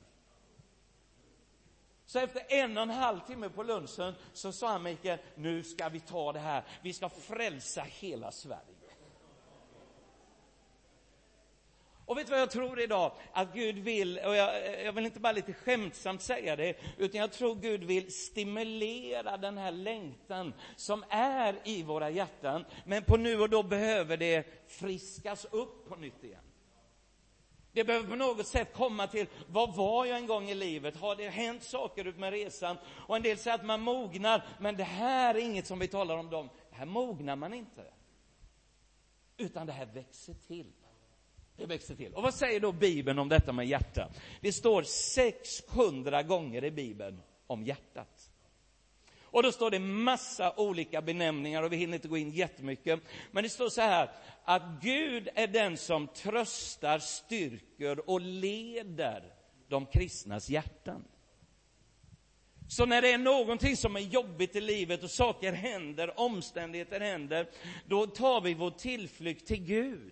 [2.05, 5.89] Så efter en och en halv timme på lunchen så sa han Mikael, nu ska
[5.89, 6.63] vi ta det här.
[6.81, 8.76] Vi ska frälsa hela Sverige.
[12.07, 13.11] Och vet du vad jag tror idag?
[13.31, 17.31] Att Gud vill, och jag, jag, vill inte bara lite skämtsamt säga det, utan jag
[17.31, 23.41] tror Gud vill stimulera den här längtan som är i våra hjärtan, men på nu
[23.41, 26.41] och då behöver det friskas upp på nytt igen.
[27.71, 30.95] Det behöver på något sätt komma till, vad var jag en gång i livet?
[30.95, 32.77] Har det hänt saker ut med resan?
[32.87, 36.17] Och en del säger att man mognar, men det här är inget som vi talar
[36.17, 36.49] om dem.
[36.71, 37.85] Här mognar man inte.
[39.37, 40.73] Utan det här växer till.
[41.57, 42.13] Det växer till.
[42.13, 44.09] Och vad säger då Bibeln om detta med hjärta?
[44.41, 48.31] Det står 600 gånger i Bibeln om hjärtat.
[49.21, 52.99] Och då står det massa olika benämningar och vi hinner inte gå in jättemycket.
[53.31, 54.11] Men det står så här
[54.43, 59.33] att Gud är den som tröstar, styrker och leder
[59.67, 61.03] de kristnas hjärtan.
[62.69, 67.49] Så när det är någonting som är jobbigt i livet och saker händer, omständigheter händer,
[67.85, 70.11] då tar vi vår tillflykt till Gud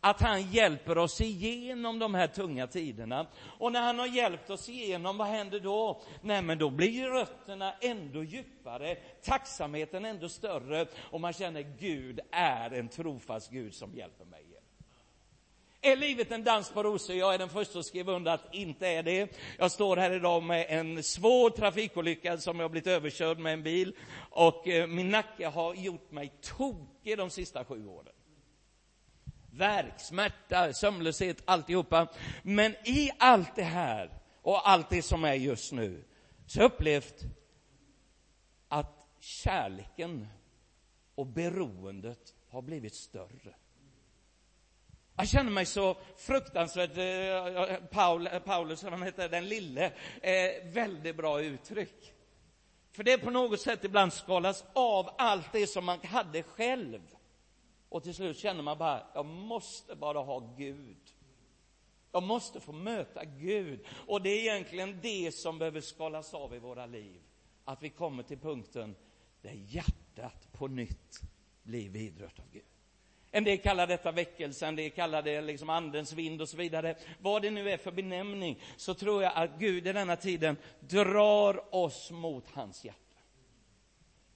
[0.00, 3.26] att han hjälper oss igenom de här tunga tiderna.
[3.58, 6.00] Och när han har hjälpt oss igenom, vad händer då?
[6.22, 12.70] Nej, men då blir rötterna ändå djupare, tacksamheten ändå större och man känner Gud är
[12.70, 14.44] en trofast Gud som hjälper mig.
[15.80, 17.16] Är livet en dans på rosor?
[17.16, 19.36] Jag är den första att skriva under att inte är det.
[19.58, 23.94] Jag står här idag med en svår trafikolycka som jag blivit överkörd med en bil
[24.30, 28.12] och eh, min nacke har gjort mig tokig de sista sju åren
[29.58, 32.08] värk, smärta, sömnlöshet, alltihopa.
[32.42, 34.10] Men i allt det här
[34.42, 36.04] och allt det som är just nu,
[36.46, 37.22] så har jag upplevt
[38.68, 40.28] att kärleken
[41.14, 43.54] och beroendet har blivit större.
[45.16, 49.92] Jag känner mig så fruktansvärt, eh, Paul, Paulus, han heter, den lille,
[50.22, 52.14] eh, väldigt bra uttryck.
[52.92, 57.00] För det på något sätt ibland skalas av allt det som man hade själv.
[57.88, 60.96] Och till slut känner man bara, jag måste bara ha Gud.
[62.12, 63.80] Jag måste få möta Gud.
[64.06, 67.20] Och det är egentligen det som behöver skalas av i våra liv.
[67.64, 68.96] Att vi kommer till punkten
[69.42, 71.20] där hjärtat på nytt
[71.62, 72.62] blir vidrört av Gud.
[73.30, 76.96] En del kallar detta väckelse, en del kallar det liksom andens vind och så vidare.
[77.20, 81.74] Vad det nu är för benämning, så tror jag att Gud i denna tiden drar
[81.74, 83.07] oss mot hans hjärta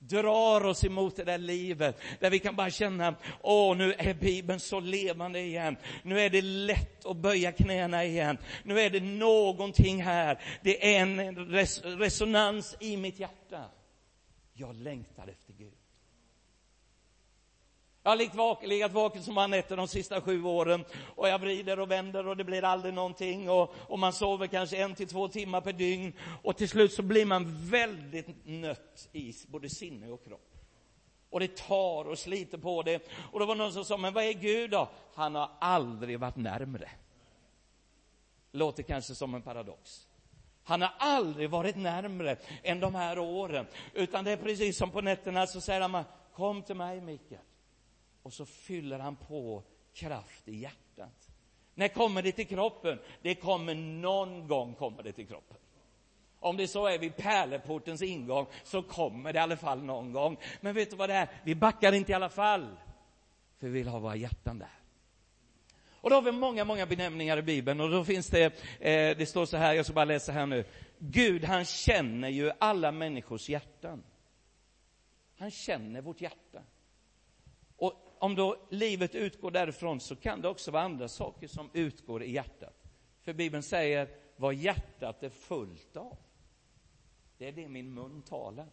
[0.09, 4.61] drar oss emot det där livet, där vi kan bara känna, åh, nu är Bibeln
[4.61, 5.77] så levande igen.
[6.03, 8.39] Nu är det lätt att böja knäna igen.
[8.65, 10.39] Nu är det någonting här.
[10.63, 13.65] Det är en res resonans i mitt hjärta.
[14.53, 15.82] Jag längtar efter Gud.
[18.03, 20.85] Jag har legat vaken, legat vaken som han efter de sista sju åren
[21.17, 24.77] och jag vrider och vänder och det blir aldrig någonting och, och man sover kanske
[24.77, 26.13] en till två timmar per dygn
[26.43, 30.49] och till slut så blir man väldigt nött i både sinne och kropp.
[31.31, 33.11] Och det tar och sliter på det.
[33.33, 34.89] Och då var någon som sa, men vad är Gud då?
[35.15, 36.91] Han har aldrig varit närmre.
[38.53, 40.07] Låter kanske som en paradox.
[40.65, 43.67] Han har aldrig varit närmre än de här åren.
[43.95, 47.41] Utan det är precis som på nätterna så säger han, kom till mig Mikael
[48.23, 49.63] och så fyller han på
[49.95, 51.29] kraft i hjärtat.
[51.75, 52.99] När kommer det till kroppen?
[53.23, 55.57] Det kommer någon gång kommer det till kroppen.
[56.41, 60.37] Om det så är vid pärleportens ingång så kommer det i alla fall någon gång.
[60.61, 61.29] Men vet du vad det är?
[61.45, 62.77] Vi backar inte i alla fall.
[63.59, 64.83] För vi vill ha våra hjärtan där.
[65.95, 68.45] Och då har vi många, många benämningar i Bibeln och då finns det,
[68.81, 70.65] eh, det står så här, jag ska bara läsa här nu.
[70.99, 74.03] Gud, han känner ju alla människors hjärtan.
[75.39, 76.63] Han känner vårt hjärta
[78.23, 82.33] om då livet utgår därifrån så kan det också vara andra saker som utgår i
[82.33, 82.85] hjärtat.
[83.21, 86.17] För Bibeln säger vad hjärtat är fullt av.
[87.39, 88.67] Det är det min mun talar.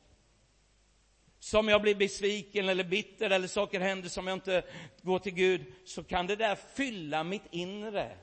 [1.39, 4.63] Som jag blir besviken eller bitter eller saker händer som jag inte
[5.01, 8.17] går till Gud, så kan det där fylla mitt inre.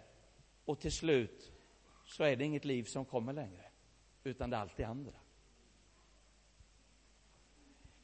[0.64, 1.52] Och till slut
[2.04, 3.64] så är det inget liv som kommer längre,
[4.24, 5.12] utan det är allt det andra.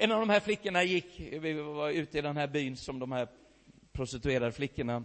[0.03, 3.13] En av de här flickorna gick, vi var ute i den här byn som de
[3.13, 3.29] här
[3.93, 5.05] prostituerade flickorna.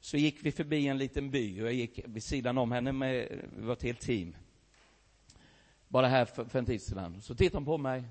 [0.00, 3.48] Så gick vi förbi en liten by och jag gick vid sidan om henne med,
[3.56, 4.36] vi var ett helt team.
[5.88, 7.20] Bara här för, för en tid sedan.
[7.22, 8.04] Så tittade hon på mig.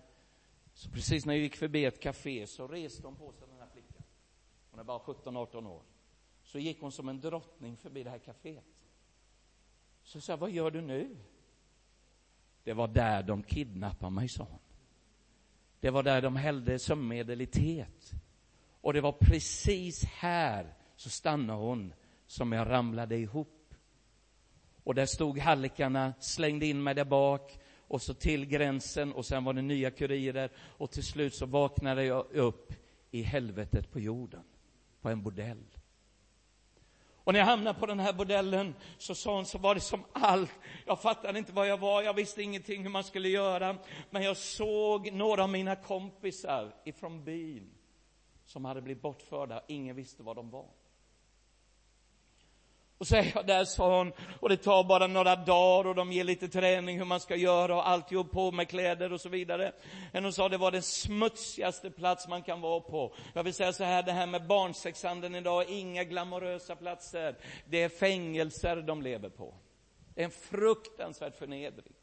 [0.73, 3.69] Så precis när jag gick förbi ett café så reste hon på sig den här
[3.73, 4.03] flickan.
[4.71, 5.81] Hon är bara 17-18 år.
[6.43, 8.63] Så gick hon som en drottning förbi det här kaféet.
[10.03, 11.17] Så sa jag, vad gör du nu?
[12.63, 14.59] Det var där de kidnappade mig, sa hon.
[15.79, 18.11] Det var där de hällde sömnmedel i teet.
[18.81, 21.93] Och det var precis här så stannade hon
[22.27, 23.73] som jag ramlade ihop.
[24.83, 29.43] Och där stod hallickarna, slängde in mig där bak och så till gränsen och sen
[29.43, 32.73] var det nya kurirer och till slut så vaknade jag upp
[33.11, 34.43] i helvetet på jorden,
[35.01, 35.63] på en bordell.
[37.29, 40.03] Och när jag hamnade på den här bordellen så sa hon, så var det som
[40.13, 40.51] allt.
[40.85, 43.77] Jag fattade inte vad jag var, jag visste ingenting hur man skulle göra.
[44.09, 47.71] Men jag såg några av mina kompisar ifrån byn
[48.45, 49.63] som hade blivit bortförda.
[49.67, 50.69] Ingen visste var de var.
[52.99, 56.12] Och så är jag där, sa hon, och det tar bara några dagar och de
[56.12, 59.71] ger lite träning hur man ska göra och alltihop på med kläder och så vidare.
[60.13, 63.15] Men hon sa det var den smutsigaste plats man kan vara på.
[63.33, 67.35] Jag vill säga så här, det här med barnsexhandeln idag, inga glamorösa platser.
[67.65, 69.53] Det är fängelser de lever på.
[70.15, 71.93] Det är en fruktansvärd förnedring.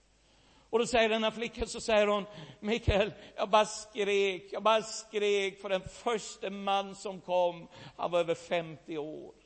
[0.71, 2.25] Och då säger denna flicka, så säger hon,
[2.61, 8.21] Mikael, jag bara skrek, jag bara skrek för den första man som kom, han var
[8.21, 9.46] över 50 år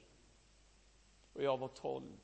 [1.40, 2.20] och jag var tolv.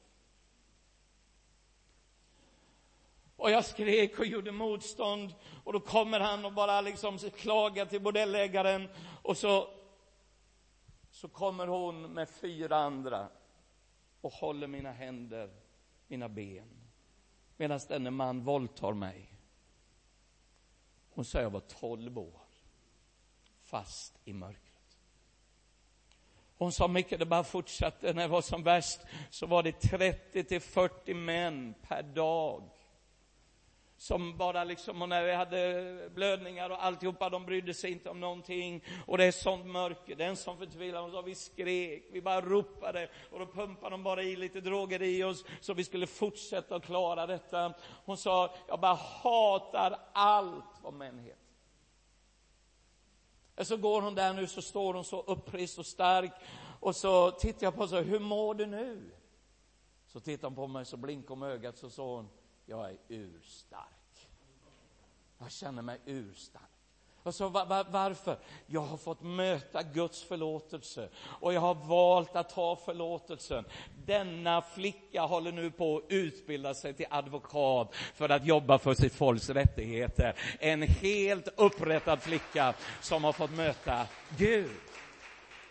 [3.37, 8.01] Och jag skrek och gjorde motstånd och då kommer han och bara liksom klagar till
[8.01, 8.89] bordellägaren
[9.23, 9.69] och så,
[11.11, 13.29] så kommer hon med fyra andra
[14.21, 15.51] och håller mina händer,
[16.07, 16.89] mina ben
[17.57, 19.33] medan denne man våldtar mig.
[21.11, 22.43] Hon sa jag var tolv år,
[23.61, 24.66] fast i mörker.
[26.59, 28.13] Hon sa mycket, det bara fortsatte.
[28.13, 32.63] När det var som värst så var det 30 till 40 män per dag.
[33.99, 38.21] Som bara liksom, och när vi hade blödningar och alltihopa, de brydde sig inte om
[38.21, 38.85] någonting.
[39.07, 41.03] Och det är sånt mörker, det är en sån förtvivlan.
[41.03, 43.09] Hon sa, vi skrek, vi bara ropade.
[43.31, 46.85] Och då pumpade de bara i lite droger i oss, så vi skulle fortsätta att
[46.85, 47.75] klara detta.
[48.05, 51.46] Hon sa, jag bara hatar allt vad män heter.
[53.65, 56.33] Så går hon där nu, så står hon så upprist och stark.
[56.81, 59.11] Och så tittar jag på henne, hur mår du nu?
[60.07, 62.29] Så tittar hon på mig, så blinkar hon med ögat, så sa hon,
[62.67, 64.31] jag är urstark.
[65.39, 66.76] Jag känner mig urstark.
[67.27, 68.39] Och så var, varför?
[68.67, 73.65] Jag har fått möta Guds förlåtelse och jag har valt att ta förlåtelsen.
[74.05, 79.15] Denna flicka håller nu på att utbilda sig till advokat för att jobba för sitt
[79.15, 80.35] folks rättigheter.
[80.59, 84.07] En helt upprättad flicka som har fått möta
[84.39, 84.71] Gud.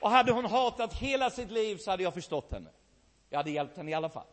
[0.02, 2.70] Och hade hon hatat hela sitt liv så hade jag förstått henne.
[3.30, 4.28] Jag hade hjälpt henne i alla fall.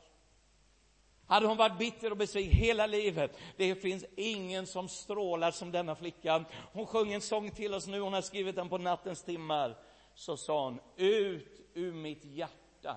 [1.32, 5.94] Hade hon varit bitter och besviken hela livet, det finns ingen som strålar som denna
[5.94, 6.44] flicka.
[6.72, 9.76] Hon sjöng en sång till oss nu, hon har skrivit den på nattens timmar.
[10.14, 12.96] Så sa hon, ut ur mitt hjärta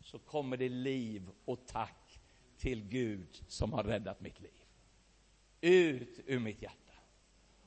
[0.00, 2.20] så kommer det liv och tack
[2.58, 4.64] till Gud som har räddat mitt liv.
[5.60, 6.92] Ut ur mitt hjärta.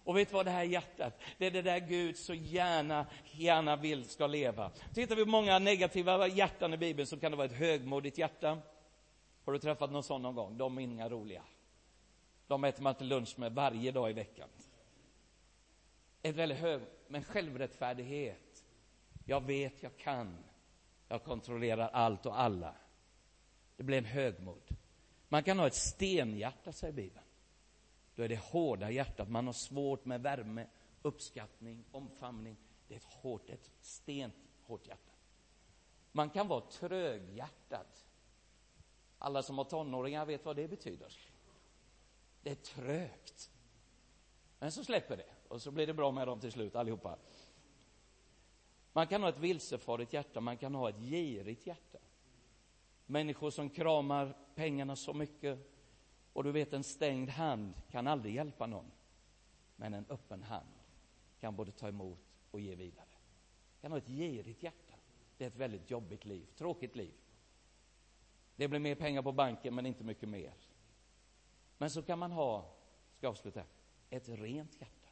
[0.03, 3.75] Och vet du vad det här hjärtat, det är det där Gud så gärna, gärna
[3.75, 4.71] vill ska leva.
[4.93, 8.57] Tittar vi på många negativa hjärtan i Bibeln så kan det vara ett högmodigt hjärta.
[9.45, 10.57] Har du träffat någon sån någon gång?
[10.57, 11.43] De är inga roliga.
[12.47, 14.49] De äter man till lunch med varje dag i veckan.
[16.21, 18.65] Ett väldigt hög, men självrättfärdighet.
[19.25, 20.37] Jag vet, jag kan.
[21.07, 22.75] Jag kontrollerar allt och alla.
[23.77, 24.75] Det blir en högmod.
[25.29, 27.25] Man kan ha ett stenhjärta, säger Bibeln.
[28.15, 29.29] Då är det hårda hjärtat.
[29.29, 30.67] Man har svårt med värme,
[31.01, 32.57] uppskattning, omfamning.
[32.87, 35.11] Det är ett hårt, ett stenhårt hjärta.
[36.11, 38.04] Man kan vara tröghjärtat.
[39.19, 41.17] Alla som har tonåringar vet vad det betyder.
[42.43, 43.51] Det är trögt.
[44.59, 47.17] Men så släpper det och så blir det bra med dem till slut allihopa.
[48.93, 51.97] Man kan ha ett vilsefarligt hjärta, man kan ha ett girigt hjärta.
[53.05, 55.71] Människor som kramar pengarna så mycket
[56.33, 58.91] och du vet, en stängd hand kan aldrig hjälpa någon.
[59.75, 60.69] Men en öppen hand
[61.39, 62.19] kan både ta emot
[62.51, 63.05] och ge vidare.
[63.81, 64.93] Kan ha ett girigt hjärta.
[65.37, 67.13] Det är ett väldigt jobbigt liv, tråkigt liv.
[68.55, 70.53] Det blir mer pengar på banken, men inte mycket mer.
[71.77, 72.61] Men så kan man ha,
[73.17, 73.63] ska jag avsluta,
[74.09, 75.09] ett rent hjärta.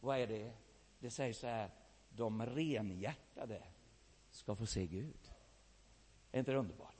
[0.00, 0.52] Vad är det?
[0.98, 1.70] Det sägs så här,
[2.08, 3.62] de renhjärtade
[4.30, 5.30] ska få se Gud.
[6.32, 6.96] Är inte det underbart?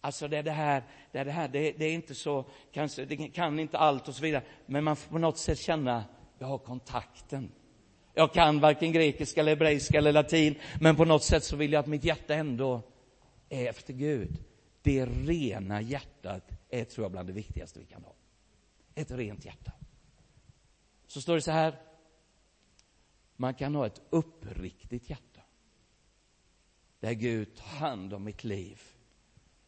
[0.00, 3.04] Alltså det är det här, det är det här, det, det är inte så, kanske,
[3.04, 6.04] det kan inte allt och så vidare, men man får på något sätt känna,
[6.38, 7.52] Jag har kontakten.
[8.14, 11.80] Jag kan varken grekiska eller hebreiska eller latin, men på något sätt så vill jag
[11.80, 12.82] att mitt hjärta ändå
[13.48, 14.44] efter Gud.
[14.82, 18.14] Det rena hjärtat är, tror jag, bland det viktigaste vi kan ha.
[18.94, 19.72] Ett rent hjärta.
[21.06, 21.80] Så står det så här.
[23.36, 25.40] Man kan ha ett uppriktigt hjärta.
[27.00, 28.80] Där Gud tar hand om mitt liv.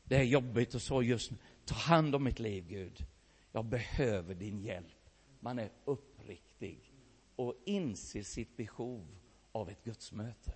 [0.05, 1.37] Det är jobbigt och så just nu.
[1.65, 3.07] Ta hand om mitt liv, Gud.
[3.53, 5.11] Jag behöver din hjälp.
[5.41, 6.93] Man är uppriktig
[7.37, 9.07] och inser sitt behov
[9.53, 10.55] av ett gudsmöte.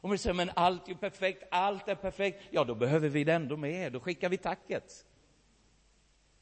[0.00, 3.32] Om vi säger, men allt är perfekt, allt är perfekt, ja då behöver vi det
[3.32, 5.06] ändå med, då skickar vi tacket.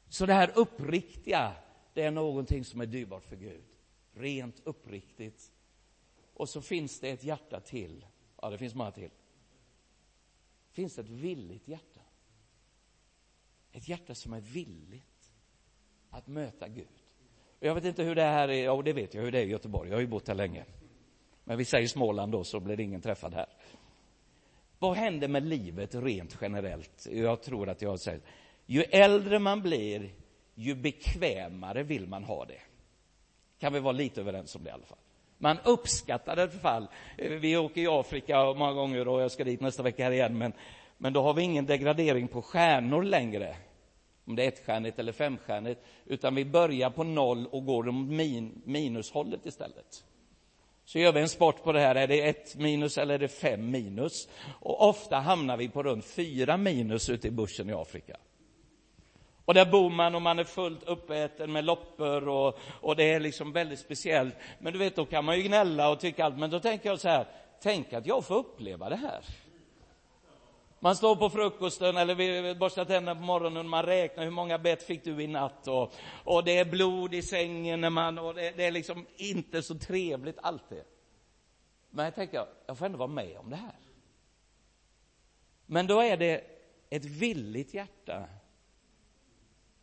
[0.09, 1.53] Så det här uppriktiga,
[1.93, 3.63] det är någonting som är dyrbart för Gud.
[4.13, 5.51] Rent uppriktigt.
[6.33, 8.05] Och så finns det ett hjärta till.
[8.41, 9.11] Ja, det finns många till.
[10.71, 12.01] Finns det ett villigt hjärta.
[13.71, 15.31] Ett hjärta som är villigt
[16.09, 16.87] att möta Gud.
[17.59, 19.49] Jag vet inte hur det här är, ja det vet jag hur det är i
[19.49, 20.65] Göteborg, jag har ju bott här länge.
[21.49, 23.45] Men vi säger Småland då, så blir det ingen träffad här.
[24.79, 27.07] Vad händer med livet rent generellt?
[27.11, 28.23] Jag tror att jag har sagt,
[28.65, 30.09] ju äldre man blir,
[30.55, 32.61] ju bekvämare vill man ha det.
[33.59, 34.97] Kan vi vara lite överens om det i alla fall?
[35.37, 36.87] Man uppskattar det i alla fall.
[37.17, 40.53] Vi åker i Afrika många gånger och jag ska dit nästa vecka här igen, men,
[40.97, 43.55] men då har vi ingen degradering på stjärnor längre
[44.25, 48.61] om det är ettstjärnigt eller femstjärnigt, utan vi börjar på noll och går mot min,
[48.65, 50.03] minushållet istället.
[50.89, 53.27] Så gör vi en sport på det här, är det ett minus eller är det
[53.27, 54.29] fem minus?
[54.59, 58.17] Och ofta hamnar vi på runt fyra minus ute i bussen i Afrika.
[59.45, 63.19] Och där bor man och man är fullt uppäten med loppor och, och det är
[63.19, 64.35] liksom väldigt speciellt.
[64.59, 66.99] Men du vet, då kan man ju gnälla och tycka allt, men då tänker jag
[66.99, 67.25] så här,
[67.61, 69.21] tänk att jag får uppleva det här.
[70.79, 74.83] Man står på frukosten eller borstar tänderna på morgonen och man räknar hur många bett
[74.83, 78.51] fick du i natt och, och det är blod i sängen när man, och det,
[78.57, 80.83] det är liksom inte så trevligt alltid.
[81.89, 83.75] Men jag tänker, jag får ändå vara med om det här.
[85.65, 86.43] Men då är det
[86.89, 88.27] ett villigt hjärta.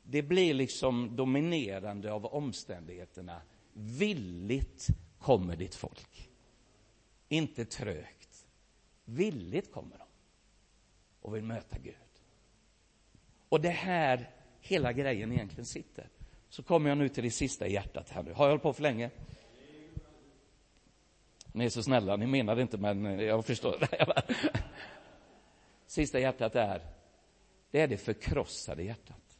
[0.02, 3.40] Det blir liksom dominerande av omständigheterna.
[3.72, 4.86] Villigt
[5.18, 6.30] kommer ditt folk.
[7.28, 8.46] Inte trögt.
[9.04, 10.05] Villigt kommer de
[11.26, 11.94] och vill möta Gud.
[13.48, 16.08] Och det här hela grejen egentligen sitter.
[16.48, 18.32] Så kommer jag nu till det sista i hjärtat här nu.
[18.32, 19.10] Har jag hållit på för länge?
[21.52, 23.88] Ni är så snälla, ni menar det inte, men jag förstår.
[25.86, 26.82] Sista hjärtat är,
[27.70, 29.38] det är det förkrossade hjärtat.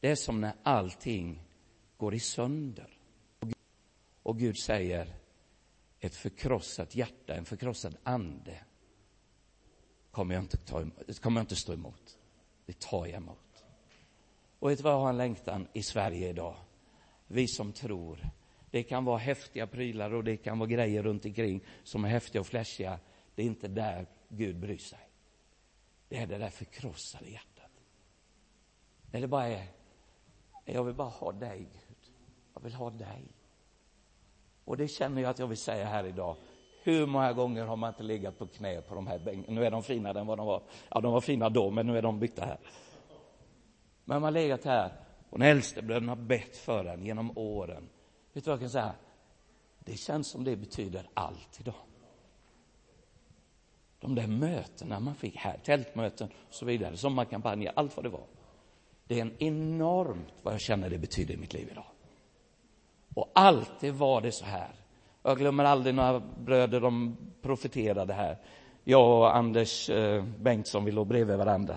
[0.00, 1.42] Det är som när allting
[1.96, 2.98] går i sönder.
[4.22, 5.14] Och Gud säger,
[6.00, 8.58] ett förkrossat hjärta, en förkrossad ande
[10.12, 12.18] kommer jag inte, ta emot, kommer jag inte stå emot.
[12.66, 13.64] Det tar jag emot.
[14.58, 16.56] Och vet du vad jag har en längtan i Sverige idag?
[17.26, 18.28] Vi som tror.
[18.70, 22.40] Det kan vara häftiga prylar och det kan vara grejer runt omkring som är häftiga
[22.40, 22.98] och flashiga.
[23.34, 25.08] Det är inte där Gud bryr sig.
[26.08, 27.70] Det är det där förkrossade hjärtat.
[29.10, 29.66] När det bara är,
[30.64, 32.12] jag vill bara ha dig Gud.
[32.54, 33.24] Jag vill ha dig.
[34.64, 36.36] Och det känner jag att jag vill säga här idag.
[36.82, 39.60] Hur många gånger har man inte legat på knä på de här bänkarna?
[39.60, 40.62] Nu är de finare än vad de var.
[40.90, 42.58] Ja, de var fina då, men nu är de bytta här.
[44.04, 44.92] Men man har legat här
[45.30, 47.88] och den äldstebröderna har bett för en genom åren.
[48.32, 48.94] Vet du vad jag kan säga?
[49.78, 51.74] Det känns som det betyder allt idag.
[54.00, 58.26] De där mötena man fick här, tältmöten och så vidare, sommarkampanjer, allt vad det var.
[59.04, 61.86] Det är en enormt vad jag känner det betyder i mitt liv idag.
[63.14, 64.81] Och alltid var det så här.
[65.22, 68.38] Jag glömmer aldrig några bröder, de profeterade här.
[68.84, 71.76] Jag och Anders eh, Bengtsson, vi låg bredvid varandra.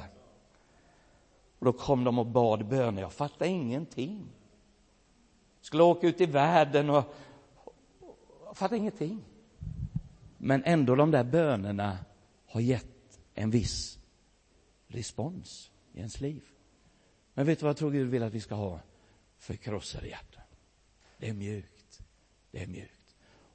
[1.59, 3.01] Och då kom de och bad böner.
[3.01, 4.27] Jag fattade ingenting.
[5.61, 7.15] Skulle åka ut i världen och...
[8.45, 9.23] Jag fattade ingenting.
[10.37, 11.97] Men ändå de där bönerna
[12.47, 13.99] har gett en viss
[14.87, 16.43] respons i ens liv.
[17.33, 18.79] Men vet du vad jag tror Gud vill att vi ska ha?
[19.37, 20.43] Förkrossade hjärtan.
[21.17, 22.01] Det är mjukt.
[22.51, 22.94] Det är mjukt.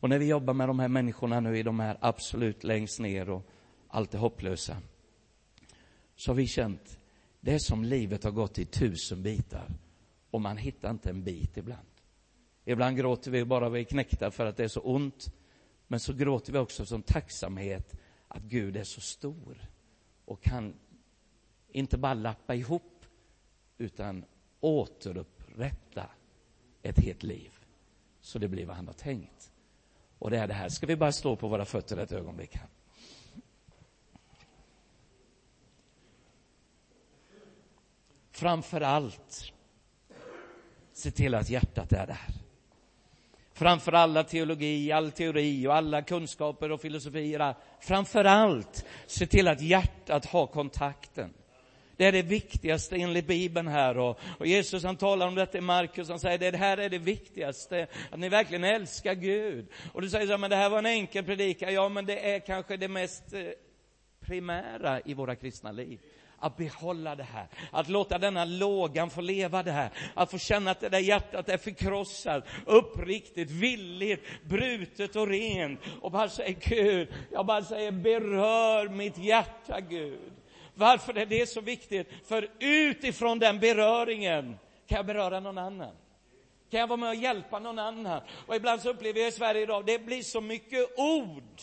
[0.00, 3.30] Och när vi jobbar med de här människorna nu i de här absolut längst ner
[3.30, 3.46] och
[3.88, 4.76] allt är hopplösa,
[6.16, 6.98] så har vi känt,
[7.40, 9.68] det är som livet har gått i tusen bitar
[10.30, 11.86] och man hittar inte en bit ibland.
[12.64, 15.32] Ibland gråter vi bara vi är knäckta för att det är så ont,
[15.86, 17.94] men så gråter vi också som tacksamhet
[18.28, 19.70] att Gud är så stor
[20.24, 20.74] och kan
[21.72, 23.04] inte bara lappa ihop,
[23.78, 24.24] utan
[24.60, 26.10] återupprätta
[26.82, 27.50] ett helt liv
[28.20, 29.49] så det blir vad han har tänkt.
[30.20, 30.68] Och det är det här.
[30.68, 32.66] Ska vi bara stå på våra fötter ett ögonblick här?
[38.30, 39.52] Framför allt,
[40.92, 42.26] se till att hjärtat är där.
[43.52, 47.54] framför alla teologi, all teori och alla kunskaper och filosofier.
[47.80, 51.34] Framför allt, se till att hjärtat har kontakten.
[52.00, 53.98] Det är det viktigaste enligt Bibeln här.
[53.98, 56.98] Och, och Jesus han talar om detta i Markus, han säger det här är det
[56.98, 59.66] viktigaste, att ni verkligen älskar Gud.
[59.92, 61.74] Och du säger så här, men det här var en enkel predikan.
[61.74, 63.42] Ja, men det är kanske det mest eh,
[64.20, 65.98] primära i våra kristna liv
[66.38, 70.70] att behålla det här, att låta denna lågan få leva det här, att få känna
[70.70, 77.08] att det där hjärtat är förkrossat, uppriktigt, villigt, brutet och rent och bara säga Gud,
[77.32, 80.39] jag bara säger berör mitt hjärta Gud.
[80.80, 82.08] Varför är det så viktigt?
[82.24, 85.94] För utifrån den beröringen kan jag beröra någon annan.
[86.70, 88.22] Kan jag vara med och hjälpa någon annan?
[88.46, 91.62] Och ibland så upplever jag i Sverige idag, det blir så mycket ord.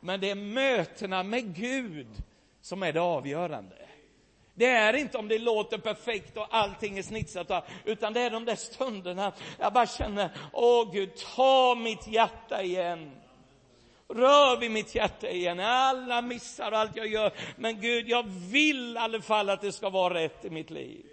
[0.00, 2.08] Men det är mötena med Gud
[2.60, 3.76] som är det avgörande.
[4.54, 8.44] Det är inte om det låter perfekt och allting är snitsat, utan det är de
[8.44, 13.10] där stunderna jag bara känner, åh Gud, ta mitt hjärta igen.
[14.14, 17.32] Rör vid mitt hjärta igen, alla missar allt jag gör.
[17.56, 21.04] Men Gud, jag vill i alla fall att det ska vara rätt i mitt liv.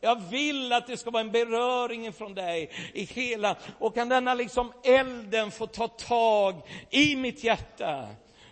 [0.00, 4.34] Jag vill att det ska vara en beröring från dig i hela, och kan denna
[4.34, 6.54] liksom elden få ta tag
[6.90, 8.08] i mitt hjärta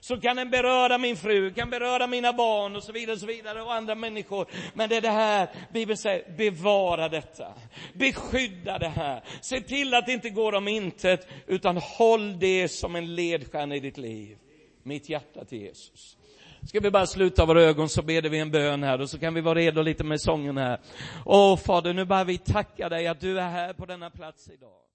[0.09, 3.27] så kan den beröra min fru, kan beröra mina barn och så vidare och så
[3.27, 4.47] vidare och andra människor.
[4.75, 7.55] Men det är det här Bibeln säger, bevara detta.
[7.93, 9.23] Beskydda det här.
[9.41, 13.81] Se till att det inte går om intet, utan håll det som en ledstjärna i
[13.81, 14.37] ditt liv.
[14.83, 16.17] Mitt hjärta till Jesus.
[16.69, 19.35] Ska vi bara sluta våra ögon så ber vi en bön här och så kan
[19.35, 20.81] vi vara redo lite med sången här.
[21.25, 24.88] Åh Fader, nu bara vi tacka dig att du är här på denna plats idag.